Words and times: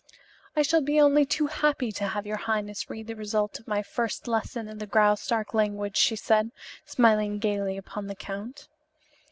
"I 0.55 0.63
shall 0.63 0.81
be 0.81 0.99
only 0.99 1.25
too 1.27 1.45
happy 1.45 1.91
to 1.91 2.07
have 2.07 2.25
your 2.25 2.35
highness 2.37 2.89
read 2.89 3.05
the 3.05 3.15
result 3.15 3.59
of 3.59 3.67
my 3.67 3.83
first 3.83 4.27
lesson 4.27 4.67
in 4.67 4.79
the 4.79 4.87
Graustark 4.87 5.53
language," 5.53 5.95
she 5.95 6.15
said, 6.15 6.49
smiling 6.87 7.37
gaily 7.37 7.77
upon 7.77 8.07
the 8.07 8.15
count. 8.15 8.67